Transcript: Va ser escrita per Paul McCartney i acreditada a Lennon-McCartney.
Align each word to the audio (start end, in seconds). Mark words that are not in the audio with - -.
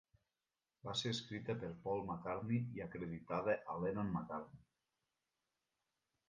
Va 0.85 0.93
ser 1.01 1.11
escrita 1.15 1.55
per 1.63 1.69
Paul 1.83 2.01
McCartney 2.05 2.63
i 2.79 2.83
acreditada 2.87 3.55
a 3.75 3.77
Lennon-McCartney. 3.85 4.65